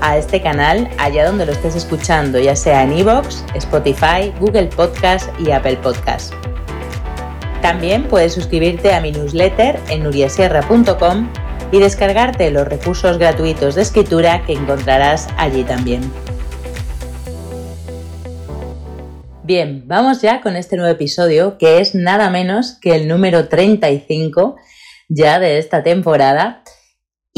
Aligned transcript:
a 0.00 0.16
este 0.16 0.42
canal 0.42 0.88
allá 0.98 1.26
donde 1.26 1.46
lo 1.46 1.52
estés 1.52 1.76
escuchando, 1.76 2.38
ya 2.38 2.56
sea 2.56 2.82
en 2.82 2.96
iVoox, 2.98 3.44
Spotify, 3.54 4.32
Google 4.40 4.66
Podcast 4.66 5.28
y 5.40 5.50
Apple 5.50 5.76
Podcast. 5.76 6.32
También 7.62 8.04
puedes 8.04 8.34
suscribirte 8.34 8.94
a 8.94 9.00
mi 9.00 9.12
newsletter 9.12 9.80
en 9.88 10.04
nuriasierra.com 10.04 11.28
y 11.72 11.80
descargarte 11.80 12.50
los 12.50 12.66
recursos 12.66 13.18
gratuitos 13.18 13.74
de 13.74 13.82
escritura 13.82 14.44
que 14.46 14.54
encontrarás 14.54 15.28
allí 15.36 15.64
también. 15.64 16.00
Bien, 19.42 19.84
vamos 19.86 20.20
ya 20.20 20.40
con 20.40 20.56
este 20.56 20.76
nuevo 20.76 20.92
episodio 20.92 21.56
que 21.58 21.80
es 21.80 21.94
nada 21.94 22.28
menos 22.30 22.72
que 22.80 22.94
el 22.94 23.08
número 23.08 23.48
35 23.48 24.56
ya 25.08 25.38
de 25.38 25.58
esta 25.58 25.82
temporada 25.82 26.62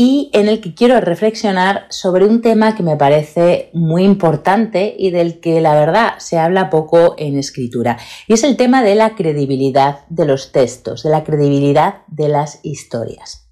y 0.03 0.31
en 0.33 0.49
el 0.49 0.63
que 0.63 0.73
quiero 0.73 0.99
reflexionar 0.99 1.85
sobre 1.91 2.25
un 2.25 2.41
tema 2.41 2.75
que 2.75 2.83
me 2.83 2.97
parece 2.97 3.69
muy 3.75 4.03
importante 4.05 4.95
y 4.99 5.11
del 5.11 5.41
que 5.41 5.61
la 5.61 5.75
verdad 5.75 6.15
se 6.17 6.39
habla 6.39 6.71
poco 6.71 7.17
en 7.19 7.39
escritura. 7.39 7.99
Y 8.27 8.33
es 8.33 8.43
el 8.43 8.57
tema 8.57 8.83
de 8.83 8.95
la 8.95 9.15
credibilidad 9.15 10.07
de 10.09 10.25
los 10.25 10.53
textos, 10.53 11.03
de 11.03 11.11
la 11.11 11.23
credibilidad 11.23 11.97
de 12.07 12.29
las 12.31 12.61
historias. 12.63 13.51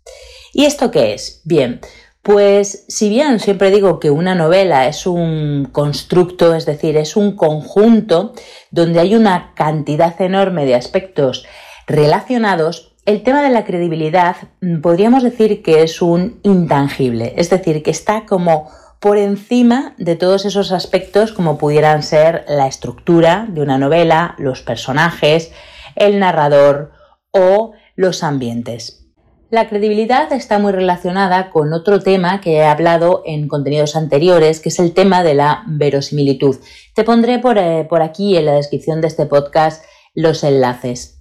¿Y 0.55 0.65
esto 0.65 0.91
qué 0.91 1.13
es? 1.13 1.43
Bien, 1.45 1.83
pues 2.23 2.87
si 2.89 3.11
bien 3.11 3.41
siempre 3.41 3.71
digo 3.71 4.01
que 4.01 4.11
una 4.11 4.35
novela 4.35 4.89
es 4.89 5.07
un 5.07 5.69
constructo, 5.71 6.55
es 6.55 6.65
decir, 6.65 6.97
es 6.97 7.15
un 7.15 7.37
conjunto 7.37 8.33
donde 8.71 9.01
hay 9.01 9.15
una 9.15 9.53
cantidad 9.55 10.19
enorme 10.23 10.65
de 10.65 10.77
aspectos 10.77 11.45
relacionados, 11.87 12.88
el 13.09 13.23
tema 13.23 13.42
de 13.42 13.48
la 13.48 13.64
credibilidad 13.64 14.37
mm, 14.61 14.83
podríamos 14.83 15.23
decir 15.23 15.62
que 15.62 15.83
es 15.83 16.03
un 16.03 16.41
intangible, 16.42 17.33
es 17.39 17.48
decir, 17.48 17.83
que 17.83 17.91
está 17.91 18.27
como 18.27 18.69
por 19.00 19.17
encima 19.17 19.95
de 19.97 20.15
todos 20.15 20.45
esos 20.45 20.73
aspectos 20.73 21.33
como 21.33 21.56
pudieran 21.56 22.03
ser 22.03 22.45
la 22.48 22.67
estructura 22.67 23.47
de 23.48 23.62
una 23.62 23.78
novela, 23.78 24.34
los 24.37 24.61
personajes, 24.61 25.53
el 25.97 26.19
narrador 26.19 26.92
o 27.31 27.73
los 27.97 28.23
ambientes. 28.23 29.06
La 29.48 29.70
credibilidad 29.70 30.31
está 30.34 30.59
muy 30.59 30.72
relacionada 30.72 31.48
con 31.48 31.72
otro 31.72 32.00
tema 32.00 32.43
que 32.43 32.56
he 32.56 32.67
hablado 32.67 33.22
en 33.25 33.48
contenidos 33.48 33.97
anteriores, 33.97 34.61
que 34.61 34.69
es 34.69 34.78
el 34.78 34.93
tema 34.93 35.22
de 35.22 35.33
la 35.33 35.62
verosimilitud. 35.67 36.56
Te 36.95 37.05
pondré 37.05 37.39
por, 37.39 37.56
eh, 37.56 37.87
por 37.89 38.03
aquí 38.03 38.37
en 38.37 38.45
la 38.45 38.56
descripción 38.56 39.00
de 39.00 39.06
este 39.06 39.25
podcast 39.25 39.83
los 40.12 40.45
enlaces. 40.45 41.18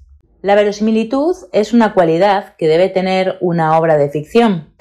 La 0.48 0.56
verosimilitud 0.56 1.36
es 1.52 1.74
una 1.74 1.94
cualidad 1.94 2.56
que 2.56 2.70
debe 2.70 2.88
tener 2.88 3.38
una 3.42 3.78
obra 3.78 3.98
de 3.98 4.10
ficción. 4.10 4.74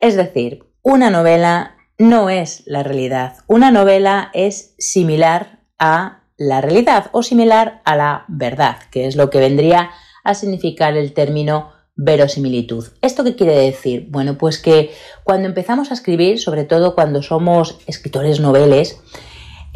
Es 0.00 0.16
decir, 0.16 0.64
una 0.80 1.10
novela 1.10 1.76
no 1.98 2.30
es 2.30 2.62
la 2.64 2.82
realidad. 2.82 3.34
Una 3.46 3.70
novela 3.70 4.30
es 4.32 4.74
similar 4.78 5.60
a 5.78 6.22
la 6.38 6.62
realidad 6.62 7.10
o 7.12 7.22
similar 7.22 7.82
a 7.84 7.94
la 7.94 8.24
verdad, 8.28 8.78
que 8.90 9.06
es 9.06 9.16
lo 9.16 9.28
que 9.28 9.38
vendría 9.38 9.90
a 10.24 10.32
significar 10.32 10.96
el 10.96 11.12
término 11.12 11.72
verosimilitud. 11.94 12.86
¿Esto 13.02 13.22
qué 13.22 13.36
quiere 13.36 13.54
decir? 13.54 14.06
Bueno, 14.08 14.38
pues 14.38 14.58
que 14.58 14.92
cuando 15.24 15.46
empezamos 15.46 15.90
a 15.90 15.94
escribir, 15.94 16.40
sobre 16.40 16.64
todo 16.64 16.94
cuando 16.94 17.22
somos 17.22 17.80
escritores 17.86 18.40
noveles, 18.40 18.98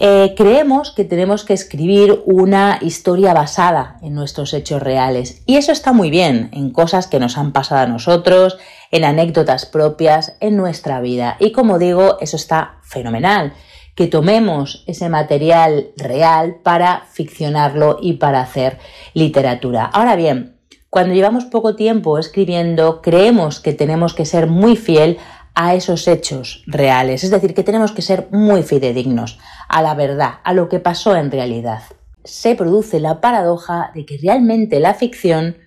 eh, 0.02 0.32
creemos 0.34 0.92
que 0.92 1.04
tenemos 1.04 1.44
que 1.44 1.52
escribir 1.52 2.22
una 2.24 2.78
historia 2.80 3.34
basada 3.34 3.98
en 4.00 4.14
nuestros 4.14 4.54
hechos 4.54 4.82
reales. 4.82 5.42
Y 5.44 5.56
eso 5.56 5.72
está 5.72 5.92
muy 5.92 6.08
bien, 6.08 6.48
en 6.52 6.70
cosas 6.70 7.06
que 7.06 7.20
nos 7.20 7.36
han 7.36 7.52
pasado 7.52 7.82
a 7.82 7.86
nosotros, 7.86 8.56
en 8.90 9.04
anécdotas 9.04 9.66
propias, 9.66 10.38
en 10.40 10.56
nuestra 10.56 11.02
vida. 11.02 11.36
Y 11.38 11.52
como 11.52 11.78
digo, 11.78 12.16
eso 12.20 12.36
está 12.36 12.78
fenomenal. 12.82 13.52
Que 13.94 14.06
tomemos 14.06 14.84
ese 14.86 15.10
material 15.10 15.88
real 15.98 16.56
para 16.62 17.02
ficcionarlo 17.12 17.98
y 18.00 18.14
para 18.14 18.40
hacer 18.40 18.78
literatura. 19.12 19.84
Ahora 19.84 20.16
bien, 20.16 20.56
cuando 20.88 21.12
llevamos 21.12 21.44
poco 21.44 21.76
tiempo 21.76 22.18
escribiendo, 22.18 23.02
creemos 23.02 23.60
que 23.60 23.74
tenemos 23.74 24.14
que 24.14 24.24
ser 24.24 24.46
muy 24.46 24.76
fiel 24.76 25.18
a 25.62 25.74
esos 25.74 26.08
hechos 26.08 26.62
reales, 26.66 27.22
es 27.22 27.30
decir, 27.30 27.52
que 27.52 27.62
tenemos 27.62 27.92
que 27.92 28.00
ser 28.00 28.28
muy 28.30 28.62
fidedignos 28.62 29.38
a 29.68 29.82
la 29.82 29.94
verdad, 29.94 30.36
a 30.42 30.54
lo 30.54 30.70
que 30.70 30.80
pasó 30.80 31.14
en 31.16 31.30
realidad. 31.30 31.82
Se 32.24 32.54
produce 32.54 32.98
la 32.98 33.20
paradoja 33.20 33.90
de 33.94 34.06
que 34.06 34.16
realmente 34.16 34.80
la 34.80 34.94
ficción 34.94 35.58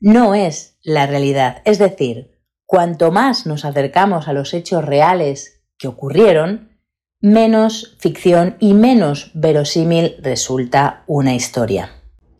no 0.00 0.34
es 0.34 0.78
la 0.82 1.06
realidad, 1.06 1.60
es 1.66 1.78
decir, 1.78 2.40
cuanto 2.64 3.12
más 3.12 3.44
nos 3.44 3.66
acercamos 3.66 4.28
a 4.28 4.32
los 4.32 4.54
hechos 4.54 4.82
reales 4.82 5.62
que 5.76 5.88
ocurrieron, 5.88 6.78
menos 7.20 7.98
ficción 8.00 8.56
y 8.60 8.72
menos 8.72 9.30
verosímil 9.34 10.16
resulta 10.22 11.04
una 11.06 11.34
historia. 11.34 11.90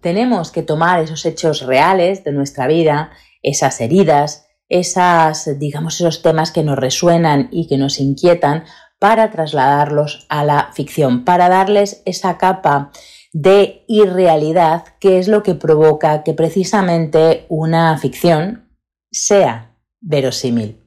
Tenemos 0.01 0.51
que 0.51 0.63
tomar 0.63 1.01
esos 1.01 1.27
hechos 1.27 1.67
reales 1.67 2.25
de 2.25 2.33
nuestra 2.33 2.67
vida, 2.67 3.11
esas 3.43 3.79
heridas, 3.83 4.44
esas, 4.69 5.59
digamos, 5.59 6.01
esos 6.01 6.23
temas 6.23 6.51
que 6.51 6.63
nos 6.63 6.79
resuenan 6.79 7.49
y 7.51 7.67
que 7.69 7.79
nos 7.79 8.01
inquietan 8.01 8.65
para 8.99 9.31
trasladarlos 9.31 10.27
a 10.29 10.45
la 10.45 10.71
ficción, 10.73 11.25
para 11.25 11.49
darles 11.49 12.03
esa 12.07 12.39
capa 12.39 12.91
de 13.33 13.85
irrealidad 13.89 14.85
que 15.01 15.19
es 15.19 15.29
lo 15.29 15.43
que 15.43 15.55
provoca 15.55 16.23
que 16.23 16.35
precisamente 16.35 17.47
una 17.49 17.99
ficción 17.99 18.71
sea 19.11 19.77
verosímil. 20.01 20.81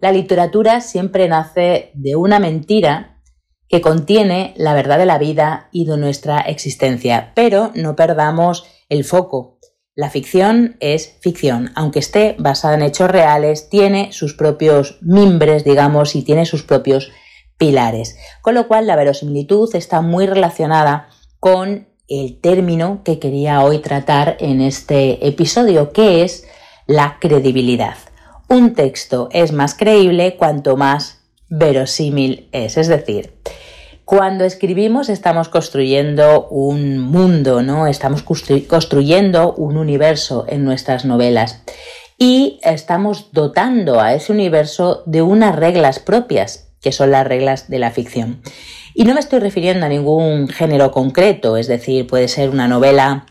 La 0.00 0.12
literatura 0.12 0.80
siempre 0.80 1.26
nace 1.26 1.90
de 1.94 2.16
una 2.16 2.38
mentira 2.38 3.22
que 3.68 3.80
contiene 3.80 4.54
la 4.56 4.74
verdad 4.74 4.98
de 4.98 5.06
la 5.06 5.18
vida 5.18 5.68
y 5.72 5.86
de 5.86 5.96
nuestra 5.96 6.40
existencia, 6.40 7.32
pero 7.34 7.72
no 7.74 7.96
perdamos 7.96 8.66
el 8.88 9.04
foco, 9.04 9.55
la 9.96 10.10
ficción 10.10 10.76
es 10.80 11.16
ficción, 11.20 11.72
aunque 11.74 12.00
esté 12.00 12.36
basada 12.38 12.74
en 12.74 12.82
hechos 12.82 13.10
reales, 13.10 13.70
tiene 13.70 14.12
sus 14.12 14.34
propios 14.34 14.98
mimbres, 15.00 15.64
digamos, 15.64 16.14
y 16.14 16.22
tiene 16.22 16.44
sus 16.44 16.62
propios 16.62 17.10
pilares. 17.56 18.18
Con 18.42 18.54
lo 18.54 18.68
cual, 18.68 18.86
la 18.86 18.94
verosimilitud 18.94 19.74
está 19.74 20.02
muy 20.02 20.26
relacionada 20.26 21.08
con 21.40 21.88
el 22.08 22.38
término 22.42 23.00
que 23.04 23.18
quería 23.18 23.62
hoy 23.62 23.78
tratar 23.78 24.36
en 24.38 24.60
este 24.60 25.26
episodio, 25.26 25.92
que 25.94 26.22
es 26.22 26.46
la 26.86 27.16
credibilidad. 27.18 27.96
Un 28.48 28.74
texto 28.74 29.30
es 29.32 29.52
más 29.52 29.74
creíble 29.74 30.36
cuanto 30.36 30.76
más 30.76 31.22
verosímil 31.48 32.50
es, 32.52 32.76
es 32.76 32.88
decir, 32.88 33.32
cuando 34.06 34.44
escribimos 34.44 35.08
estamos 35.08 35.48
construyendo 35.48 36.46
un 36.48 37.00
mundo, 37.00 37.60
¿no? 37.62 37.88
Estamos 37.88 38.22
construyendo 38.22 39.52
un 39.54 39.76
universo 39.76 40.46
en 40.48 40.64
nuestras 40.64 41.04
novelas 41.04 41.64
y 42.16 42.60
estamos 42.62 43.30
dotando 43.32 44.00
a 44.00 44.14
ese 44.14 44.30
universo 44.30 45.02
de 45.06 45.22
unas 45.22 45.56
reglas 45.56 45.98
propias, 45.98 46.72
que 46.80 46.92
son 46.92 47.10
las 47.10 47.26
reglas 47.26 47.68
de 47.68 47.80
la 47.80 47.90
ficción. 47.90 48.42
Y 48.94 49.06
no 49.06 49.14
me 49.14 49.18
estoy 49.18 49.40
refiriendo 49.40 49.86
a 49.86 49.88
ningún 49.88 50.46
género 50.46 50.92
concreto, 50.92 51.56
es 51.56 51.66
decir, 51.66 52.06
puede 52.06 52.28
ser 52.28 52.50
una 52.50 52.68
novela 52.68 53.26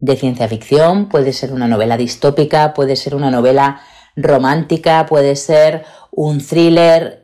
de 0.00 0.16
ciencia 0.16 0.48
ficción, 0.48 1.08
puede 1.08 1.32
ser 1.32 1.52
una 1.52 1.68
novela 1.68 1.96
distópica, 1.96 2.74
puede 2.74 2.96
ser 2.96 3.14
una 3.14 3.30
novela 3.30 3.80
romántica, 4.16 5.06
puede 5.06 5.36
ser 5.36 5.84
un 6.10 6.44
thriller, 6.44 7.19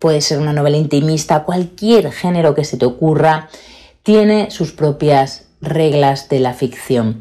puede 0.00 0.22
ser 0.22 0.40
una 0.40 0.52
novela 0.52 0.78
intimista, 0.78 1.44
cualquier 1.44 2.10
género 2.10 2.56
que 2.56 2.64
se 2.64 2.76
te 2.76 2.86
ocurra, 2.86 3.48
tiene 4.02 4.50
sus 4.50 4.72
propias 4.72 5.46
reglas 5.60 6.28
de 6.28 6.40
la 6.40 6.54
ficción. 6.54 7.20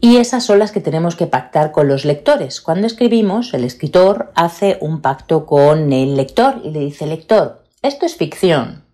Y 0.00 0.16
esas 0.16 0.42
son 0.42 0.58
las 0.58 0.72
que 0.72 0.80
tenemos 0.80 1.16
que 1.16 1.26
pactar 1.26 1.70
con 1.70 1.86
los 1.86 2.04
lectores. 2.04 2.60
Cuando 2.60 2.86
escribimos, 2.86 3.54
el 3.54 3.62
escritor 3.62 4.32
hace 4.34 4.78
un 4.80 5.00
pacto 5.00 5.46
con 5.46 5.92
el 5.92 6.16
lector 6.16 6.60
y 6.64 6.70
le 6.70 6.80
dice, 6.80 7.06
lector, 7.06 7.62
esto 7.82 8.04
es 8.04 8.16
ficción. 8.16 8.84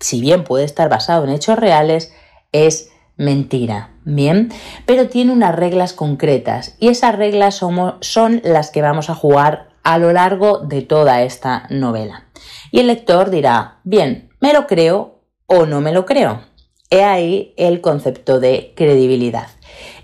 Si 0.00 0.20
bien 0.20 0.44
puede 0.44 0.64
estar 0.64 0.88
basado 0.88 1.24
en 1.24 1.30
hechos 1.30 1.58
reales, 1.58 2.12
es 2.52 2.90
mentira. 3.16 3.90
Bien, 4.04 4.50
pero 4.86 5.08
tiene 5.08 5.32
unas 5.32 5.54
reglas 5.54 5.92
concretas 5.92 6.76
y 6.78 6.88
esas 6.88 7.14
reglas 7.16 7.56
son 7.56 8.40
las 8.42 8.70
que 8.70 8.82
vamos 8.82 9.10
a 9.10 9.14
jugar 9.14 9.68
a 9.82 9.98
lo 9.98 10.12
largo 10.12 10.58
de 10.58 10.82
toda 10.82 11.22
esta 11.22 11.66
novela. 11.70 12.27
Y 12.70 12.80
el 12.80 12.88
lector 12.88 13.30
dirá, 13.30 13.80
bien, 13.84 14.30
¿me 14.40 14.52
lo 14.52 14.66
creo 14.66 15.22
o 15.46 15.66
no 15.66 15.80
me 15.80 15.92
lo 15.92 16.04
creo? 16.04 16.42
He 16.90 17.04
ahí 17.04 17.54
el 17.56 17.80
concepto 17.80 18.40
de 18.40 18.72
credibilidad. 18.76 19.48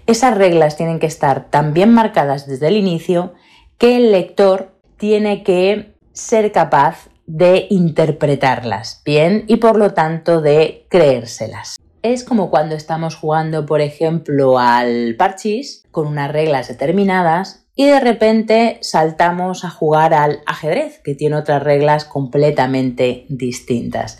Esas 0.06 0.36
reglas 0.36 0.76
tienen 0.76 0.98
que 0.98 1.06
estar 1.06 1.50
tan 1.50 1.72
bien 1.72 1.92
marcadas 1.92 2.46
desde 2.46 2.68
el 2.68 2.76
inicio 2.76 3.34
que 3.78 3.96
el 3.96 4.12
lector 4.12 4.78
tiene 4.98 5.42
que 5.42 5.94
ser 6.12 6.52
capaz 6.52 7.08
de 7.26 7.66
interpretarlas 7.70 9.02
bien 9.04 9.44
y 9.46 9.56
por 9.56 9.76
lo 9.76 9.94
tanto 9.94 10.40
de 10.42 10.86
creérselas. 10.90 11.76
Es 12.02 12.22
como 12.22 12.50
cuando 12.50 12.74
estamos 12.74 13.16
jugando, 13.16 13.64
por 13.64 13.80
ejemplo, 13.80 14.58
al 14.58 15.16
parchís 15.16 15.84
con 15.90 16.06
unas 16.06 16.30
reglas 16.30 16.68
determinadas 16.68 17.63
y 17.74 17.86
de 17.86 18.00
repente 18.00 18.78
saltamos 18.82 19.64
a 19.64 19.70
jugar 19.70 20.14
al 20.14 20.40
ajedrez, 20.46 21.00
que 21.02 21.14
tiene 21.14 21.36
otras 21.36 21.62
reglas 21.62 22.04
completamente 22.04 23.26
distintas. 23.28 24.18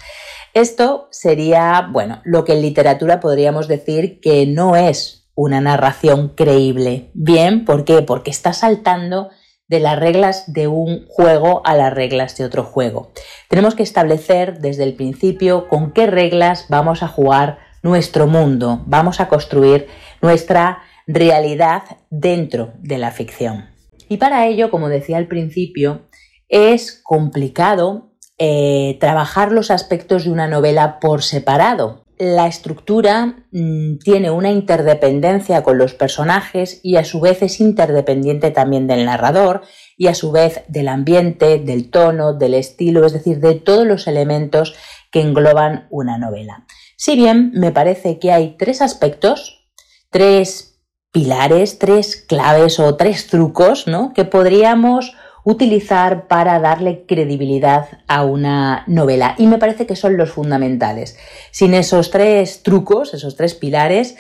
Esto 0.55 1.09
sería, 1.11 1.89
bueno, 1.91 2.21
lo 2.25 2.45
que 2.45 2.53
en 2.53 2.63
literatura 2.63 3.21
podríamos 3.21 3.69
decir 3.69 4.21
que 4.21 4.47
no 4.47 4.77
es 4.77 5.29
una 5.35 5.61
narración 5.61 6.29
creíble. 6.29 7.11
Bien, 7.15 7.65
¿por 7.65 7.85
qué? 7.85 8.03
Porque 8.03 8.31
está 8.31 8.53
saltando 8.53 9.31
de 9.67 9.81
las 9.81 9.99
reglas 9.99 10.53
de 10.53 10.69
un 10.69 11.07
juego 11.09 11.63
a 11.65 11.75
las 11.75 11.93
reglas 11.93 12.37
de 12.37 12.45
otro 12.45 12.65
juego. 12.65 13.13
Tenemos 13.49 13.75
que 13.75 13.83
establecer 13.83 14.59
desde 14.59 14.85
el 14.85 14.95
principio 14.95 15.69
con 15.69 15.93
qué 15.93 16.07
reglas 16.07 16.67
vamos 16.69 17.03
a 17.03 17.09
jugar 17.09 17.59
nuestro 17.83 18.27
mundo, 18.27 18.83
vamos 18.87 19.21
a 19.21 19.29
construir 19.29 19.89
nuestra 20.23 20.83
realidad 21.07 21.83
dentro 22.11 22.73
de 22.79 22.99
la 22.99 23.11
ficción. 23.11 23.71
Y 24.09 24.19
para 24.19 24.47
ello, 24.47 24.71
como 24.71 24.89
decía 24.89 25.17
al 25.17 25.29
principio, 25.29 26.09
es 26.49 27.01
complicado 27.03 28.13
eh, 28.39 28.97
trabajar 29.01 29.53
los 29.53 29.71
aspectos 29.71 30.25
de 30.25 30.31
una 30.31 30.49
novela 30.49 30.99
por 31.01 31.23
separado. 31.23 32.05
La 32.19 32.47
estructura 32.47 33.45
mm, 33.51 33.99
tiene 33.99 34.31
una 34.31 34.51
interdependencia 34.51 35.63
con 35.63 35.79
los 35.79 35.95
personajes 35.95 36.81
y 36.83 36.97
a 36.97 37.05
su 37.05 37.21
vez 37.21 37.43
es 37.43 37.61
interdependiente 37.61 38.51
también 38.51 38.87
del 38.87 39.05
narrador 39.05 39.63
y 39.97 40.07
a 40.09 40.15
su 40.15 40.33
vez 40.33 40.63
del 40.69 40.89
ambiente, 40.89 41.59
del 41.59 41.91
tono, 41.91 42.35
del 42.35 42.55
estilo, 42.55 43.05
es 43.05 43.13
decir, 43.13 43.41
de 43.41 43.55
todos 43.55 43.87
los 43.87 44.07
elementos 44.07 44.75
que 45.11 45.21
engloban 45.21 45.87
una 45.91 46.19
novela. 46.19 46.67
Si 46.97 47.17
bien 47.17 47.53
me 47.55 47.73
parece 47.73 48.19
que 48.19 48.33
hay 48.33 48.57
tres 48.57 48.81
aspectos, 48.81 49.69
tres 50.11 50.74
pilares, 51.15 51.79
tres 51.79 52.17
claves 52.17 52.81
o 52.81 52.97
tres 52.97 53.29
trucos 53.29 53.87
¿no? 53.87 54.13
que 54.13 54.25
podríamos 54.25 55.15
utilizar 55.45 56.27
para 56.27 56.59
darle 56.59 57.05
credibilidad 57.07 57.87
a 58.09 58.25
una 58.25 58.83
novela. 58.89 59.37
Y 59.39 59.47
me 59.47 59.59
parece 59.59 59.87
que 59.87 59.95
son 59.95 60.17
los 60.17 60.33
fundamentales. 60.33 61.17
Sin 61.53 61.73
esos 61.73 62.11
tres 62.11 62.65
trucos, 62.65 63.15
esos 63.15 63.37
tres 63.37 63.55
pilares, 63.55 64.17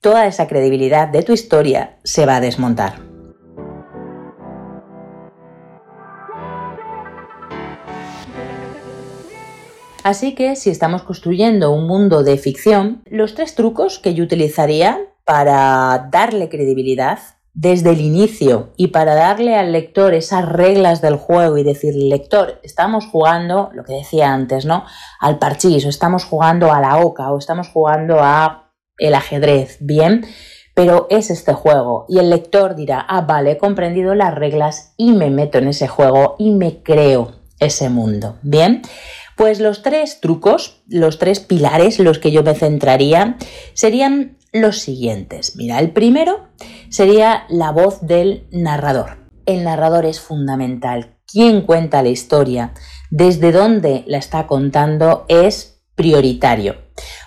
toda 0.00 0.26
esa 0.26 0.46
credibilidad 0.46 1.08
de 1.08 1.22
tu 1.22 1.34
historia 1.34 1.98
se 2.02 2.24
va 2.24 2.36
a 2.36 2.40
desmontar. 2.40 2.94
Así 10.02 10.34
que 10.34 10.56
si 10.56 10.70
estamos 10.70 11.02
construyendo 11.02 11.72
un 11.72 11.86
mundo 11.86 12.22
de 12.22 12.38
ficción, 12.38 13.02
los 13.04 13.34
tres 13.34 13.54
trucos 13.54 13.98
que 13.98 14.14
yo 14.14 14.24
utilizaría 14.24 14.98
para 15.28 16.08
darle 16.10 16.48
credibilidad 16.48 17.18
desde 17.52 17.90
el 17.90 18.00
inicio 18.00 18.72
y 18.78 18.86
para 18.86 19.14
darle 19.14 19.56
al 19.56 19.72
lector 19.72 20.14
esas 20.14 20.48
reglas 20.48 21.02
del 21.02 21.16
juego 21.16 21.58
y 21.58 21.64
decir, 21.64 21.94
lector, 21.94 22.58
estamos 22.62 23.04
jugando, 23.04 23.68
lo 23.74 23.84
que 23.84 23.92
decía 23.92 24.32
antes, 24.32 24.64
¿no? 24.64 24.86
Al 25.20 25.38
parchís, 25.38 25.84
o 25.84 25.90
estamos 25.90 26.24
jugando 26.24 26.72
a 26.72 26.80
la 26.80 26.96
oca, 26.96 27.30
o 27.30 27.36
estamos 27.36 27.68
jugando 27.68 28.20
a 28.20 28.72
el 28.96 29.14
ajedrez, 29.14 29.76
bien, 29.80 30.24
pero 30.74 31.06
es 31.10 31.28
este 31.28 31.52
juego 31.52 32.06
y 32.08 32.20
el 32.20 32.30
lector 32.30 32.74
dirá, 32.74 33.04
ah, 33.06 33.20
vale, 33.20 33.50
he 33.50 33.58
comprendido 33.58 34.14
las 34.14 34.34
reglas 34.34 34.94
y 34.96 35.12
me 35.12 35.28
meto 35.28 35.58
en 35.58 35.68
ese 35.68 35.88
juego 35.88 36.36
y 36.38 36.52
me 36.52 36.82
creo 36.82 37.32
ese 37.60 37.90
mundo, 37.90 38.38
bien. 38.40 38.80
Pues 39.36 39.60
los 39.60 39.82
tres 39.82 40.20
trucos, 40.20 40.82
los 40.88 41.18
tres 41.18 41.38
pilares, 41.40 41.98
los 41.98 42.18
que 42.18 42.32
yo 42.32 42.42
me 42.42 42.54
centraría, 42.54 43.36
serían 43.74 44.37
los 44.52 44.78
siguientes. 44.78 45.56
Mira, 45.56 45.78
el 45.78 45.92
primero 45.92 46.48
sería 46.88 47.44
la 47.48 47.70
voz 47.70 48.00
del 48.00 48.46
narrador. 48.50 49.28
El 49.46 49.64
narrador 49.64 50.04
es 50.06 50.20
fundamental. 50.20 51.16
Quien 51.26 51.62
cuenta 51.62 52.02
la 52.02 52.08
historia, 52.08 52.72
desde 53.10 53.52
dónde 53.52 54.04
la 54.06 54.18
está 54.18 54.46
contando, 54.46 55.26
es 55.28 55.82
prioritario. 55.94 56.76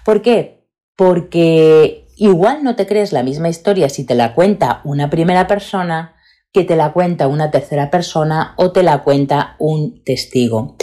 ¿Por 0.05 0.21
qué? 0.21 0.67
Porque 0.95 2.07
igual 2.15 2.63
no 2.63 2.75
te 2.75 2.87
crees 2.87 3.11
la 3.11 3.23
misma 3.23 3.49
historia 3.49 3.89
si 3.89 4.05
te 4.05 4.15
la 4.15 4.33
cuenta 4.33 4.81
una 4.83 5.09
primera 5.09 5.47
persona 5.47 6.15
que 6.53 6.63
te 6.63 6.75
la 6.75 6.91
cuenta 6.93 7.27
una 7.27 7.49
tercera 7.49 7.89
persona 7.89 8.53
o 8.57 8.71
te 8.71 8.83
la 8.83 9.03
cuenta 9.03 9.55
un 9.59 10.03
testigo. 10.03 10.75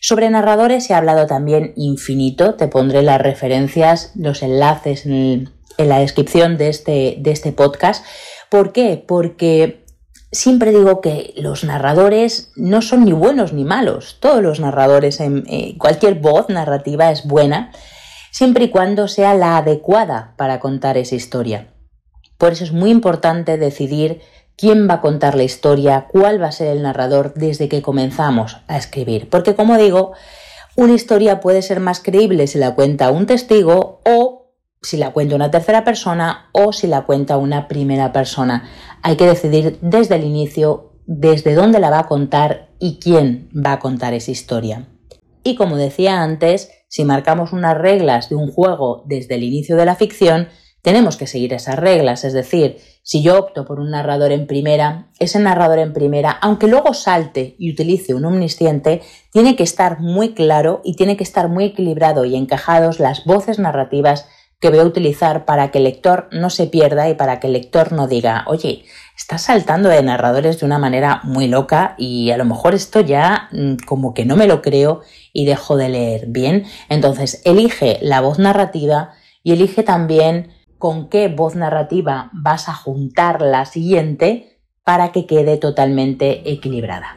Sobre 0.00 0.30
narradores 0.30 0.88
he 0.88 0.94
hablado 0.94 1.26
también 1.26 1.74
infinito, 1.76 2.54
te 2.54 2.68
pondré 2.68 3.02
las 3.02 3.20
referencias, 3.20 4.12
los 4.14 4.42
enlaces 4.42 5.04
en, 5.76 5.88
la 5.88 5.98
descripción 5.98 6.56
de 6.56 6.68
este, 6.68 7.16
de 7.18 7.30
este 7.30 7.52
podcast. 7.52 8.04
¿Por 8.48 8.72
qué? 8.72 9.02
Porque 9.06 9.84
siempre 10.32 10.70
digo 10.70 11.00
que 11.00 11.34
los 11.36 11.64
narradores 11.64 12.52
no 12.56 12.82
son 12.82 13.04
ni 13.04 13.12
buenos 13.12 13.52
ni 13.52 13.64
malos. 13.64 14.18
Todos 14.20 14.42
los 14.42 14.60
narradores, 14.60 15.20
en 15.20 15.44
eh, 15.48 15.76
cualquier 15.78 16.14
voz 16.16 16.48
narrativa 16.48 17.10
es 17.10 17.26
buena, 17.26 17.72
siempre 18.30 18.64
y 18.64 18.70
cuando 18.70 19.08
sea 19.08 19.34
la 19.34 19.56
adecuada 19.56 20.34
para 20.36 20.60
contar 20.60 20.96
esa 20.96 21.14
historia. 21.14 21.68
Por 22.38 22.52
eso 22.52 22.64
es 22.64 22.72
muy 22.72 22.90
importante 22.90 23.58
decidir 23.58 24.20
quién 24.56 24.88
va 24.88 24.94
a 24.94 25.00
contar 25.00 25.34
la 25.34 25.42
historia, 25.42 26.06
cuál 26.10 26.40
va 26.40 26.48
a 26.48 26.52
ser 26.52 26.68
el 26.68 26.82
narrador 26.82 27.34
desde 27.34 27.68
que 27.68 27.82
comenzamos 27.82 28.58
a 28.68 28.76
escribir. 28.76 29.28
Porque 29.28 29.54
como 29.54 29.76
digo, 29.76 30.12
una 30.76 30.94
historia 30.94 31.40
puede 31.40 31.62
ser 31.62 31.80
más 31.80 32.00
creíble 32.00 32.46
si 32.46 32.58
la 32.58 32.74
cuenta 32.74 33.10
un 33.10 33.26
testigo 33.26 34.00
o 34.04 34.39
si 34.82 34.96
la 34.96 35.12
cuenta 35.12 35.34
una 35.36 35.50
tercera 35.50 35.84
persona 35.84 36.48
o 36.52 36.72
si 36.72 36.86
la 36.86 37.02
cuenta 37.02 37.36
una 37.36 37.68
primera 37.68 38.12
persona. 38.12 38.68
Hay 39.02 39.16
que 39.16 39.26
decidir 39.26 39.78
desde 39.82 40.16
el 40.16 40.24
inicio 40.24 40.92
desde 41.06 41.54
dónde 41.54 41.80
la 41.80 41.90
va 41.90 42.00
a 42.00 42.06
contar 42.06 42.70
y 42.78 42.98
quién 43.00 43.50
va 43.54 43.72
a 43.72 43.78
contar 43.78 44.14
esa 44.14 44.30
historia. 44.30 44.86
Y 45.42 45.56
como 45.56 45.76
decía 45.76 46.22
antes, 46.22 46.70
si 46.88 47.04
marcamos 47.04 47.52
unas 47.52 47.76
reglas 47.76 48.28
de 48.28 48.36
un 48.36 48.50
juego 48.50 49.02
desde 49.06 49.34
el 49.34 49.42
inicio 49.42 49.76
de 49.76 49.86
la 49.86 49.96
ficción, 49.96 50.48
tenemos 50.82 51.16
que 51.16 51.26
seguir 51.26 51.52
esas 51.52 51.76
reglas, 51.78 52.24
es 52.24 52.32
decir, 52.32 52.78
si 53.02 53.22
yo 53.22 53.38
opto 53.38 53.66
por 53.66 53.80
un 53.80 53.90
narrador 53.90 54.32
en 54.32 54.46
primera, 54.46 55.10
ese 55.18 55.38
narrador 55.38 55.78
en 55.78 55.92
primera, 55.92 56.30
aunque 56.30 56.68
luego 56.68 56.94
salte 56.94 57.54
y 57.58 57.70
utilice 57.70 58.14
un 58.14 58.24
omnisciente, 58.24 59.02
tiene 59.30 59.56
que 59.56 59.62
estar 59.62 60.00
muy 60.00 60.32
claro 60.32 60.80
y 60.84 60.96
tiene 60.96 61.16
que 61.16 61.24
estar 61.24 61.48
muy 61.48 61.64
equilibrado 61.64 62.24
y 62.24 62.36
encajados 62.36 62.98
las 62.98 63.24
voces 63.24 63.58
narrativas 63.58 64.26
que 64.60 64.68
voy 64.68 64.78
a 64.78 64.84
utilizar 64.84 65.46
para 65.46 65.70
que 65.70 65.78
el 65.78 65.84
lector 65.84 66.28
no 66.32 66.50
se 66.50 66.66
pierda 66.66 67.08
y 67.08 67.14
para 67.14 67.40
que 67.40 67.46
el 67.46 67.54
lector 67.54 67.92
no 67.92 68.06
diga, 68.06 68.44
oye, 68.46 68.84
estás 69.16 69.42
saltando 69.42 69.88
de 69.88 70.02
narradores 70.02 70.60
de 70.60 70.66
una 70.66 70.78
manera 70.78 71.20
muy 71.24 71.48
loca 71.48 71.94
y 71.96 72.30
a 72.30 72.36
lo 72.36 72.44
mejor 72.44 72.74
esto 72.74 73.00
ya 73.00 73.48
mm, 73.52 73.76
como 73.86 74.12
que 74.12 74.26
no 74.26 74.36
me 74.36 74.46
lo 74.46 74.60
creo 74.60 75.00
y 75.32 75.46
dejo 75.46 75.76
de 75.76 75.88
leer 75.88 76.26
bien. 76.28 76.66
Entonces, 76.90 77.40
elige 77.46 77.98
la 78.02 78.20
voz 78.20 78.38
narrativa 78.38 79.12
y 79.42 79.52
elige 79.52 79.82
también 79.82 80.52
con 80.76 81.08
qué 81.08 81.28
voz 81.28 81.56
narrativa 81.56 82.30
vas 82.32 82.68
a 82.68 82.74
juntar 82.74 83.40
la 83.40 83.64
siguiente 83.64 84.58
para 84.84 85.10
que 85.10 85.26
quede 85.26 85.56
totalmente 85.56 86.50
equilibrada. 86.50 87.16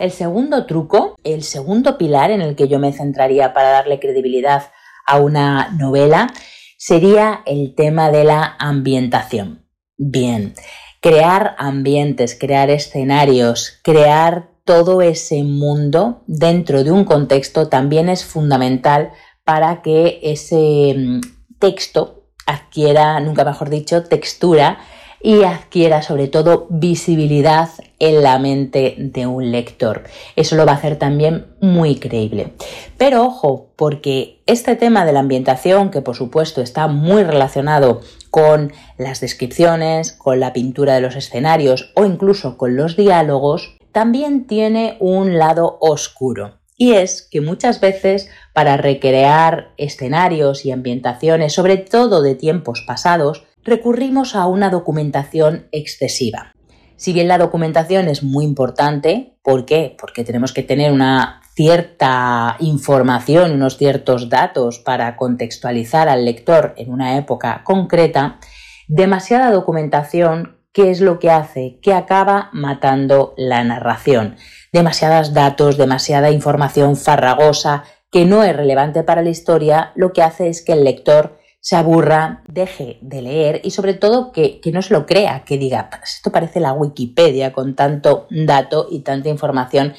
El 0.00 0.12
segundo 0.12 0.64
truco, 0.64 1.14
el 1.24 1.42
segundo 1.42 1.98
pilar 1.98 2.30
en 2.30 2.40
el 2.40 2.56
que 2.56 2.68
yo 2.68 2.78
me 2.78 2.90
centraría 2.90 3.52
para 3.52 3.68
darle 3.68 4.00
credibilidad 4.00 4.70
a 5.06 5.18
una 5.18 5.72
novela, 5.72 6.32
sería 6.78 7.42
el 7.44 7.74
tema 7.74 8.10
de 8.10 8.24
la 8.24 8.56
ambientación. 8.58 9.66
Bien, 9.98 10.54
crear 11.02 11.54
ambientes, 11.58 12.34
crear 12.34 12.70
escenarios, 12.70 13.78
crear 13.84 14.48
todo 14.64 15.02
ese 15.02 15.42
mundo 15.42 16.24
dentro 16.26 16.82
de 16.82 16.92
un 16.92 17.04
contexto 17.04 17.68
también 17.68 18.08
es 18.08 18.24
fundamental 18.24 19.10
para 19.44 19.82
que 19.82 20.18
ese 20.22 20.94
mm, 20.96 21.20
texto 21.58 22.30
adquiera, 22.46 23.20
nunca 23.20 23.44
mejor 23.44 23.68
dicho, 23.68 24.04
textura 24.04 24.78
y 25.22 25.42
adquiera 25.42 26.02
sobre 26.02 26.28
todo 26.28 26.66
visibilidad 26.70 27.68
en 27.98 28.22
la 28.22 28.38
mente 28.38 28.96
de 28.98 29.26
un 29.26 29.50
lector. 29.50 30.04
Eso 30.36 30.56
lo 30.56 30.64
va 30.64 30.72
a 30.72 30.76
hacer 30.76 30.96
también 30.96 31.46
muy 31.60 31.96
creíble. 31.96 32.52
Pero 32.96 33.24
ojo, 33.24 33.68
porque 33.76 34.40
este 34.46 34.76
tema 34.76 35.04
de 35.04 35.12
la 35.12 35.20
ambientación, 35.20 35.90
que 35.90 36.00
por 36.00 36.16
supuesto 36.16 36.62
está 36.62 36.86
muy 36.88 37.22
relacionado 37.22 38.00
con 38.30 38.72
las 38.96 39.20
descripciones, 39.20 40.12
con 40.12 40.40
la 40.40 40.52
pintura 40.52 40.94
de 40.94 41.00
los 41.00 41.16
escenarios 41.16 41.92
o 41.94 42.04
incluso 42.04 42.56
con 42.56 42.76
los 42.76 42.96
diálogos, 42.96 43.76
también 43.92 44.46
tiene 44.46 44.96
un 45.00 45.38
lado 45.38 45.76
oscuro. 45.80 46.60
Y 46.76 46.92
es 46.92 47.28
que 47.30 47.42
muchas 47.42 47.78
veces 47.78 48.30
para 48.54 48.78
recrear 48.78 49.74
escenarios 49.76 50.64
y 50.64 50.70
ambientaciones, 50.70 51.52
sobre 51.52 51.76
todo 51.76 52.22
de 52.22 52.34
tiempos 52.34 52.82
pasados, 52.86 53.44
recurrimos 53.64 54.34
a 54.34 54.46
una 54.46 54.70
documentación 54.70 55.68
excesiva. 55.72 56.54
Si 56.96 57.12
bien 57.12 57.28
la 57.28 57.38
documentación 57.38 58.08
es 58.08 58.22
muy 58.22 58.44
importante, 58.44 59.38
¿por 59.42 59.64
qué? 59.64 59.96
Porque 59.98 60.22
tenemos 60.22 60.52
que 60.52 60.62
tener 60.62 60.92
una 60.92 61.40
cierta 61.54 62.56
información, 62.60 63.52
unos 63.52 63.78
ciertos 63.78 64.28
datos 64.28 64.78
para 64.78 65.16
contextualizar 65.16 66.08
al 66.08 66.24
lector 66.24 66.74
en 66.76 66.90
una 66.90 67.16
época 67.16 67.62
concreta, 67.64 68.38
demasiada 68.86 69.50
documentación, 69.50 70.58
¿qué 70.72 70.90
es 70.90 71.00
lo 71.00 71.18
que 71.18 71.30
hace? 71.30 71.78
Que 71.82 71.94
acaba 71.94 72.50
matando 72.52 73.34
la 73.36 73.64
narración. 73.64 74.36
Demasiados 74.72 75.32
datos, 75.32 75.76
demasiada 75.76 76.30
información 76.30 76.96
farragosa 76.96 77.84
que 78.10 78.24
no 78.24 78.42
es 78.42 78.54
relevante 78.54 79.04
para 79.04 79.22
la 79.22 79.30
historia, 79.30 79.92
lo 79.94 80.12
que 80.12 80.22
hace 80.22 80.48
es 80.48 80.62
que 80.62 80.72
el 80.72 80.84
lector 80.84 81.39
se 81.60 81.76
aburra, 81.76 82.42
deje 82.48 82.98
de 83.02 83.22
leer 83.22 83.60
y 83.62 83.70
sobre 83.70 83.94
todo 83.94 84.32
que, 84.32 84.60
no 84.72 84.82
se 84.82 84.94
lo 84.94 85.06
crea, 85.06 85.44
que 85.44 85.58
diga, 85.58 85.90
pues 85.90 86.16
esto 86.16 86.32
parece 86.32 86.58
la 86.58 86.72
Wikipedia 86.72 87.52
con 87.52 87.76
tanto 87.76 88.26
dato 88.30 88.88
y 88.90 89.00
tanta 89.00 89.28
información 89.28 89.94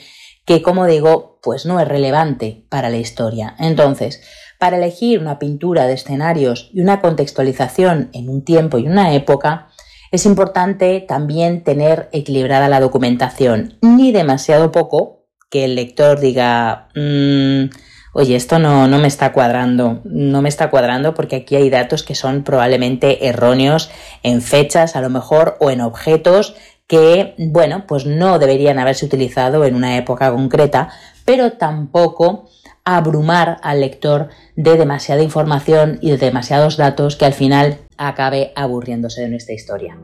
que, 0.46 0.62
como 0.62 0.88
digo, 0.88 1.39
pues 1.44 1.65
no 1.65 1.80
es 1.80 1.88
relevante 1.88 2.65
para 2.70 2.89
la 2.89 2.98
historia. 2.98 3.56
Entonces, 3.60 4.22
para 4.58 4.77
elegir 4.77 5.20
una 5.20 5.38
pintura 5.38 5.86
de 5.86 5.94
escenarios 5.94 6.70
y 6.74 6.82
una 6.82 7.00
contextualización 7.00 8.10
en 8.13 8.30
un 8.30 8.44
tiempo 8.44 8.80
y 8.80 8.88
una 8.88 9.13
época, 9.13 9.70
es 10.12 10.25
importante 10.25 11.00
también 11.08 11.63
tener 11.63 12.10
equilibrada 12.12 12.70
la 12.70 12.80
documentación, 12.80 13.77
ni 13.82 14.12
demasiado 14.12 14.72
poco, 14.72 15.27
que 15.50 15.65
el 15.65 15.75
lector 15.75 16.20
diga, 16.20 16.89
mm, 16.96 17.70
oye, 18.13 18.36
esto 18.36 18.60
no, 18.60 18.88
no 18.88 19.00
me 19.00 19.08
está 19.08 19.32
cuadrando, 19.34 20.01
no 20.03 20.41
me 20.41 20.50
está 20.50 20.70
cuadrando 20.70 21.13
porque 21.13 21.38
aquí 21.38 21.56
hay 21.56 21.70
datos 21.70 22.03
que 22.03 22.15
son 22.15 22.44
probablemente 22.44 23.27
erróneos 23.27 23.89
en 24.24 24.41
fechas 24.41 24.96
a 24.96 25.01
lo 25.01 25.10
mejor 25.10 25.58
o 25.60 25.72
en 25.72 25.82
objetos 25.82 26.56
que, 26.88 27.36
bueno, 27.38 27.86
pues 27.88 28.06
no 28.06 28.38
deberían 28.38 28.77
haberse 28.77 29.06
utilizado 29.06 29.63
en 29.63 29.75
una 29.75 29.96
época 29.96 30.30
concreta, 30.32 30.89
pero 31.24 31.53
tampoco 31.53 32.50
abrumar 32.84 33.60
al 33.63 33.80
lector 33.80 34.30
de 34.58 34.75
demasiada 34.75 35.24
información 35.24 36.00
y 36.01 36.12
de 36.12 36.18
demasiados 36.18 36.75
datos 36.75 37.15
que 37.15 37.25
al 37.25 37.34
final 37.34 37.77
acabe 37.98 38.51
aburriéndose 38.56 39.22
de 39.22 39.30
nuestra 39.30 39.53
historia. 39.53 39.98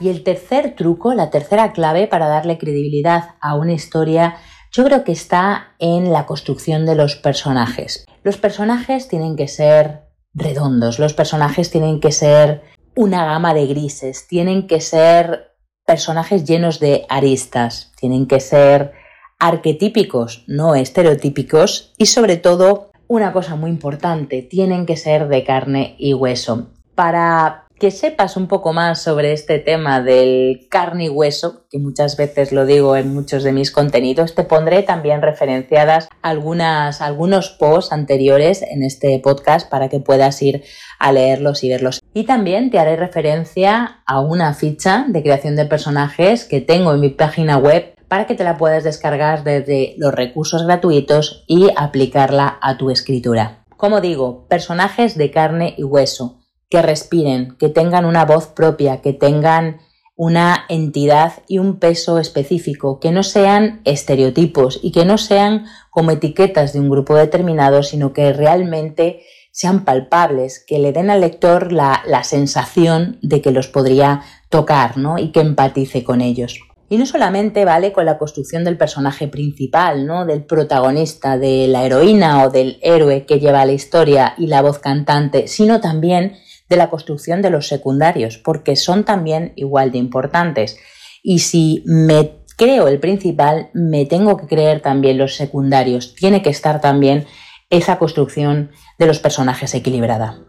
Y 0.00 0.08
el 0.08 0.22
tercer 0.22 0.74
truco, 0.76 1.14
la 1.14 1.30
tercera 1.30 1.72
clave 1.72 2.06
para 2.06 2.28
darle 2.28 2.58
credibilidad 2.58 3.34
a 3.40 3.54
una 3.56 3.72
historia, 3.72 4.36
yo 4.72 4.84
creo 4.84 5.04
que 5.04 5.12
está 5.12 5.74
en 5.78 6.12
la 6.12 6.26
construcción 6.26 6.86
de 6.86 6.94
los 6.94 7.16
personajes. 7.16 8.04
Los 8.22 8.36
personajes 8.36 9.08
tienen 9.08 9.36
que 9.36 9.48
ser 9.48 10.08
redondos, 10.34 10.98
los 10.98 11.14
personajes 11.14 11.70
tienen 11.70 12.00
que 12.00 12.12
ser 12.12 12.62
una 12.94 13.24
gama 13.24 13.54
de 13.54 13.66
grises, 13.66 14.26
tienen 14.28 14.66
que 14.66 14.80
ser 14.80 15.56
personajes 15.86 16.44
llenos 16.44 16.80
de 16.80 17.06
aristas, 17.08 17.92
tienen 17.98 18.26
que 18.26 18.40
ser 18.40 18.92
arquetípicos, 19.38 20.44
no 20.46 20.74
estereotípicos 20.74 21.94
y 21.96 22.06
sobre 22.06 22.36
todo 22.36 22.90
una 23.06 23.32
cosa 23.32 23.56
muy 23.56 23.70
importante, 23.70 24.42
tienen 24.42 24.84
que 24.84 24.96
ser 24.96 25.28
de 25.28 25.44
carne 25.44 25.94
y 25.98 26.12
hueso. 26.12 26.68
Para 26.94 27.67
que 27.78 27.90
sepas 27.90 28.36
un 28.36 28.48
poco 28.48 28.72
más 28.72 29.00
sobre 29.02 29.32
este 29.32 29.58
tema 29.58 30.02
del 30.02 30.66
carne 30.68 31.04
y 31.04 31.08
hueso, 31.08 31.66
que 31.70 31.78
muchas 31.78 32.16
veces 32.16 32.52
lo 32.52 32.66
digo 32.66 32.96
en 32.96 33.14
muchos 33.14 33.44
de 33.44 33.52
mis 33.52 33.70
contenidos, 33.70 34.34
te 34.34 34.44
pondré 34.44 34.82
también 34.82 35.22
referenciadas 35.22 36.08
algunas, 36.22 37.00
algunos 37.00 37.50
posts 37.50 37.92
anteriores 37.92 38.62
en 38.62 38.82
este 38.82 39.18
podcast 39.20 39.70
para 39.70 39.88
que 39.88 40.00
puedas 40.00 40.42
ir 40.42 40.64
a 40.98 41.12
leerlos 41.12 41.62
y 41.62 41.68
verlos. 41.68 42.00
Y 42.14 42.24
también 42.24 42.70
te 42.70 42.78
haré 42.78 42.96
referencia 42.96 44.02
a 44.06 44.20
una 44.20 44.54
ficha 44.54 45.06
de 45.08 45.22
creación 45.22 45.54
de 45.54 45.66
personajes 45.66 46.44
que 46.44 46.60
tengo 46.60 46.92
en 46.92 47.00
mi 47.00 47.10
página 47.10 47.58
web 47.58 47.94
para 48.08 48.26
que 48.26 48.34
te 48.34 48.44
la 48.44 48.56
puedas 48.56 48.84
descargar 48.84 49.44
desde 49.44 49.94
los 49.98 50.14
recursos 50.14 50.64
gratuitos 50.64 51.44
y 51.46 51.68
aplicarla 51.76 52.58
a 52.60 52.76
tu 52.78 52.90
escritura. 52.90 53.64
Como 53.76 54.00
digo, 54.00 54.46
personajes 54.48 55.16
de 55.16 55.30
carne 55.30 55.74
y 55.76 55.84
hueso 55.84 56.37
que 56.68 56.82
respiren, 56.82 57.56
que 57.58 57.68
tengan 57.68 58.04
una 58.04 58.24
voz 58.24 58.48
propia, 58.48 59.00
que 59.00 59.12
tengan 59.12 59.78
una 60.16 60.64
entidad 60.68 61.44
y 61.46 61.58
un 61.58 61.78
peso 61.78 62.18
específico, 62.18 62.98
que 62.98 63.12
no 63.12 63.22
sean 63.22 63.80
estereotipos 63.84 64.80
y 64.82 64.90
que 64.90 65.04
no 65.04 65.16
sean 65.16 65.66
como 65.90 66.10
etiquetas 66.10 66.72
de 66.72 66.80
un 66.80 66.90
grupo 66.90 67.14
determinado, 67.14 67.82
sino 67.84 68.12
que 68.12 68.32
realmente 68.32 69.22
sean 69.52 69.84
palpables, 69.84 70.64
que 70.66 70.80
le 70.80 70.92
den 70.92 71.10
al 71.10 71.20
lector 71.20 71.72
la, 71.72 72.02
la 72.04 72.24
sensación 72.24 73.18
de 73.22 73.40
que 73.40 73.52
los 73.52 73.68
podría 73.68 74.22
tocar 74.50 74.98
¿no? 74.98 75.18
y 75.18 75.30
que 75.30 75.40
empatice 75.40 76.02
con 76.02 76.20
ellos. 76.20 76.60
Y 76.90 76.96
no 76.96 77.06
solamente 77.06 77.64
vale 77.64 77.92
con 77.92 78.04
la 78.04 78.18
construcción 78.18 78.64
del 78.64 78.78
personaje 78.78 79.28
principal, 79.28 80.06
¿no? 80.06 80.24
Del 80.24 80.44
protagonista, 80.44 81.36
de 81.36 81.68
la 81.68 81.84
heroína 81.84 82.44
o 82.44 82.50
del 82.50 82.78
héroe 82.80 83.26
que 83.26 83.38
lleva 83.38 83.66
la 83.66 83.72
historia 83.72 84.34
y 84.38 84.46
la 84.46 84.62
voz 84.62 84.78
cantante, 84.78 85.48
sino 85.48 85.82
también 85.82 86.38
de 86.68 86.76
la 86.76 86.90
construcción 86.90 87.42
de 87.42 87.50
los 87.50 87.68
secundarios, 87.68 88.38
porque 88.38 88.76
son 88.76 89.04
también 89.04 89.52
igual 89.56 89.90
de 89.90 89.98
importantes. 89.98 90.78
Y 91.22 91.40
si 91.40 91.82
me 91.86 92.38
creo 92.56 92.88
el 92.88 93.00
principal, 93.00 93.70
me 93.72 94.04
tengo 94.04 94.36
que 94.36 94.46
creer 94.46 94.80
también 94.80 95.18
los 95.18 95.36
secundarios. 95.36 96.14
Tiene 96.14 96.42
que 96.42 96.50
estar 96.50 96.80
también 96.80 97.26
esa 97.70 97.98
construcción 97.98 98.70
de 98.98 99.06
los 99.06 99.18
personajes 99.18 99.74
equilibrada. 99.74 100.40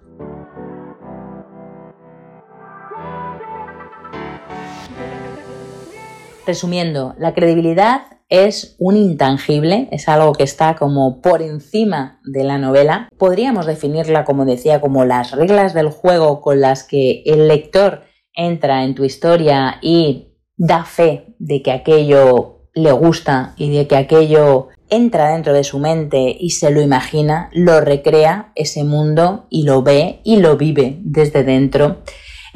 Resumiendo, 6.45 7.13
la 7.19 7.35
credibilidad 7.35 8.18
es 8.29 8.75
un 8.77 8.95
intangible, 8.95 9.89
es 9.91 10.07
algo 10.07 10.33
que 10.33 10.43
está 10.43 10.75
como 10.75 11.21
por 11.21 11.41
encima 11.41 12.21
de 12.23 12.43
la 12.43 12.59
novela. 12.59 13.09
Podríamos 13.17 13.65
definirla, 13.65 14.23
como 14.23 14.45
decía, 14.45 14.79
como 14.79 15.03
las 15.03 15.31
reglas 15.31 15.73
del 15.73 15.89
juego 15.89 16.41
con 16.41 16.61
las 16.61 16.83
que 16.83 17.23
el 17.25 17.47
lector 17.47 18.03
entra 18.33 18.83
en 18.83 18.95
tu 18.95 19.03
historia 19.03 19.79
y 19.81 20.35
da 20.55 20.85
fe 20.85 21.35
de 21.39 21.61
que 21.63 21.71
aquello 21.71 22.67
le 22.75 22.91
gusta 22.91 23.53
y 23.57 23.75
de 23.75 23.87
que 23.87 23.97
aquello 23.97 24.67
entra 24.89 25.33
dentro 25.33 25.53
de 25.53 25.63
su 25.63 25.79
mente 25.79 26.35
y 26.39 26.51
se 26.51 26.69
lo 26.69 26.81
imagina, 26.81 27.49
lo 27.53 27.81
recrea 27.81 28.51
ese 28.55 28.83
mundo 28.83 29.47
y 29.49 29.63
lo 29.63 29.81
ve 29.81 30.19
y 30.23 30.37
lo 30.37 30.55
vive 30.57 30.99
desde 31.01 31.43
dentro 31.43 32.03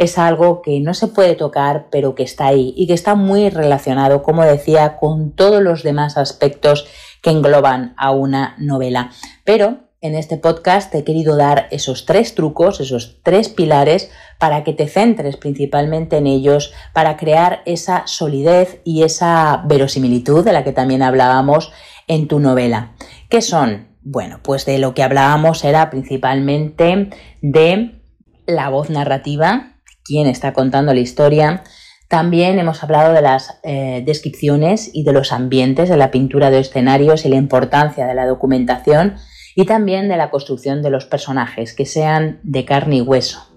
es 0.04 0.18
algo 0.18 0.62
que 0.62 0.80
no 0.80 0.94
se 0.94 1.08
puede 1.08 1.36
tocar, 1.36 1.88
pero 1.92 2.16
que 2.16 2.24
está 2.24 2.48
ahí 2.48 2.74
y 2.78 2.88
que 2.88 2.94
está 2.94 3.16
muy 3.16 3.50
relacionado, 3.50 4.24
como 4.24 4.44
decía, 4.44 4.98
con 4.98 5.32
todos 5.32 5.62
los 5.62 5.84
demás 5.84 6.18
aspectos 6.18 6.88
que 7.22 7.32
engloban 7.32 7.94
a 7.98 8.12
una 8.12 8.56
novela. 8.60 9.12
Pero 9.44 9.80
en 10.02 10.16
este 10.16 10.38
podcast 10.38 10.92
te 10.92 10.98
he 10.98 11.04
querido 11.06 11.38
dar 11.38 11.68
esos 11.72 12.06
tres 12.06 12.36
trucos, 12.36 12.82
esos 12.82 13.22
tres 13.24 13.48
pilares 13.48 14.12
para 14.38 14.66
que 14.66 14.74
te 14.74 14.90
centres 14.90 15.38
principalmente 15.38 16.18
en 16.18 16.28
ellos, 16.28 16.74
para 16.92 17.16
crear 17.16 17.62
esa 17.66 18.06
solidez 18.06 18.82
y 18.84 19.04
esa 19.04 19.64
verosimilitud 19.66 20.44
de 20.44 20.52
la 20.52 20.66
que 20.66 20.74
también 20.74 21.04
hablábamos 21.04 21.72
en 22.08 22.28
tu 22.28 22.40
novela. 22.40 22.92
¿Qué 23.30 23.42
son? 23.42 23.88
Bueno, 24.02 24.42
pues 24.44 24.66
de 24.66 24.78
lo 24.78 24.94
que 24.94 25.04
hablábamos 25.04 25.64
era 25.64 25.90
principalmente 25.90 27.10
de 27.42 28.02
la 28.46 28.68
voz 28.68 28.90
narrativa, 28.90 29.73
quién 30.04 30.28
está 30.28 30.54
contando 30.54 30.94
la 30.94 31.00
historia. 31.00 31.64
También 32.08 32.60
hemos 32.60 32.84
hablado 32.84 33.14
de 33.14 33.22
las 33.22 33.60
eh, 33.64 34.04
descripciones 34.06 34.92
y 34.94 35.04
de 35.04 35.14
los 35.14 35.32
ambientes 35.32 35.90
de 35.90 35.98
la 35.98 36.12
pintura 36.12 36.52
de 36.52 36.60
escenarios 36.60 37.26
y 37.26 37.30
la 37.30 37.38
importancia 37.38 38.06
de 38.06 38.14
la 38.14 38.28
documentación 38.28 39.16
y 39.56 39.66
también 39.66 40.10
de 40.10 40.18
la 40.18 40.30
construcción 40.30 40.82
de 40.82 40.90
los 40.90 41.06
personajes, 41.06 41.74
que 41.74 41.86
sean 41.86 42.40
de 42.44 42.66
carne 42.66 42.98
y 42.98 43.02
hueso. 43.02 43.54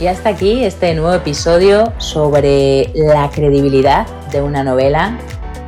Y 0.00 0.06
hasta 0.08 0.30
aquí 0.30 0.64
este 0.64 0.92
nuevo 0.94 1.14
episodio 1.14 1.92
sobre 1.98 2.90
la 2.94 3.30
credibilidad 3.30 4.06
de 4.32 4.42
una 4.42 4.64
novela, 4.64 5.16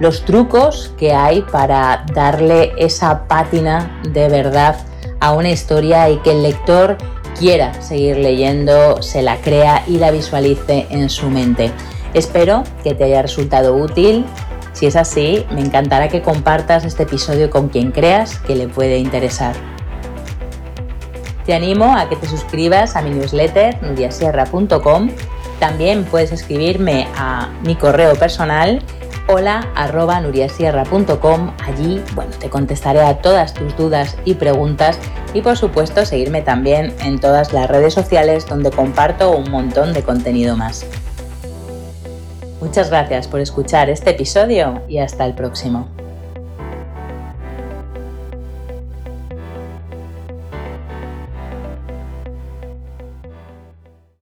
los 0.00 0.25
trucos 0.25 0.93
que 0.99 1.12
hay 1.12 1.43
para 1.43 2.05
darle 2.12 2.73
esa 2.76 3.26
pátina 3.26 4.00
de 4.12 4.29
verdad 4.29 4.76
a 5.21 5.33
una 5.33 5.50
historia 5.50 6.11
y 6.11 6.19
que 6.19 6.33
el 6.33 6.43
lector 6.43 6.99
quiera 7.38 7.81
seguir 7.81 8.17
leyendo, 8.17 9.03
se 9.03 9.23
la 9.23 9.37
crea 9.37 9.83
y 9.87 9.99
la 9.99 10.11
visualice 10.11 10.87
en 10.91 11.09
su 11.09 11.31
mente. 11.31 11.71
Espero 12.15 12.65
que 12.83 12.95
te 12.95 13.05
haya 13.05 13.23
resultado 13.23 13.76
útil. 13.76 14.25
Si 14.73 14.87
es 14.87 14.97
así, 14.97 15.47
me 15.50 15.61
encantará 15.61 16.09
que 16.09 16.23
compartas 16.23 16.85
este 16.85 17.05
episodio 17.05 17.50
con 17.50 17.69
quien 17.69 17.93
creas 17.93 18.38
que 18.41 18.55
le 18.55 18.69
puede 18.69 18.99
interesar. 18.99 19.55
Te 21.47 21.55
animo 21.55 21.97
a 21.97 22.09
que 22.09 22.17
te 22.17 22.26
suscribas 22.26 22.97
a 22.97 23.03
mi 23.03 23.11
newsletter 23.11 23.83
nudiasierra.com. 23.83 25.11
También 25.61 26.05
puedes 26.05 26.33
escribirme 26.33 27.07
a 27.17 27.49
mi 27.65 27.76
correo 27.76 28.15
personal 28.17 28.83
hola 29.28 29.68
arroba 29.75 30.21
nuriasierra.com. 30.21 31.52
Allí, 31.64 32.02
bueno, 32.14 32.30
te 32.38 32.49
contestaré 32.49 33.00
a 33.00 33.18
todas 33.18 33.54
tus 33.54 33.76
dudas 33.76 34.16
y 34.25 34.35
preguntas 34.35 34.99
y 35.35 35.42
por 35.42 35.56
supuesto 35.56 36.04
seguirme 36.04 36.42
también 36.42 36.95
en 37.00 37.21
todas 37.21 37.52
las 37.52 37.68
redes 37.68 37.95
sociales 37.95 38.47
donde 38.47 38.71
comparto 38.71 39.30
un 39.30 39.50
montón 39.50 39.92
de 39.92 40.02
contenido 40.02 40.56
más. 40.56 40.87
Muchas 42.61 42.90
gracias 42.90 43.28
por 43.28 43.40
escuchar 43.40 43.90
este 43.90 44.11
episodio 44.11 44.83
y 44.88 44.99
hasta 44.99 45.26
el 45.26 45.35
próximo. 45.35 45.88